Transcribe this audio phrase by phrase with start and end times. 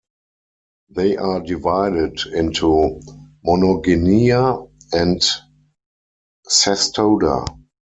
[0.89, 2.99] They are divided into
[3.45, 5.21] Monogenea and
[6.49, 7.45] Cestoda.